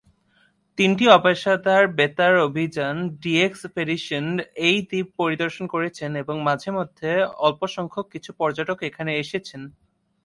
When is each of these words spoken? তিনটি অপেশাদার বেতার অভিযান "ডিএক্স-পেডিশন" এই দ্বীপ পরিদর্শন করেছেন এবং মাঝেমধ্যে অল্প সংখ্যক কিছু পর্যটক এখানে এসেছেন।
তিনটি 0.77 1.05
অপেশাদার 1.17 1.83
বেতার 1.97 2.33
অভিযান 2.47 2.95
"ডিএক্স-পেডিশন" 3.21 4.25
এই 4.67 4.77
দ্বীপ 4.89 5.07
পরিদর্শন 5.19 5.65
করেছেন 5.73 6.11
এবং 6.23 6.35
মাঝেমধ্যে 6.47 7.11
অল্প 7.45 7.61
সংখ্যক 7.75 8.05
কিছু 8.13 8.31
পর্যটক 8.39 8.77
এখানে 8.89 9.11
এসেছেন। 9.23 9.61